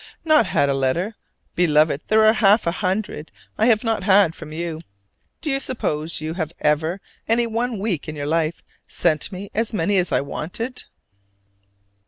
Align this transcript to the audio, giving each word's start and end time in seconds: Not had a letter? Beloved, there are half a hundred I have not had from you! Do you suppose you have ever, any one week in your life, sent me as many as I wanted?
Not 0.25 0.47
had 0.47 0.67
a 0.67 0.73
letter? 0.73 1.15
Beloved, 1.53 2.01
there 2.07 2.25
are 2.25 2.33
half 2.33 2.65
a 2.65 2.71
hundred 2.71 3.31
I 3.55 3.67
have 3.67 3.83
not 3.83 4.03
had 4.03 4.33
from 4.33 4.51
you! 4.51 4.81
Do 5.41 5.51
you 5.51 5.59
suppose 5.59 6.19
you 6.19 6.33
have 6.33 6.51
ever, 6.59 6.99
any 7.27 7.45
one 7.45 7.77
week 7.77 8.09
in 8.09 8.15
your 8.15 8.25
life, 8.25 8.63
sent 8.87 9.31
me 9.31 9.51
as 9.53 9.73
many 9.73 9.97
as 9.97 10.11
I 10.11 10.21
wanted? 10.21 10.85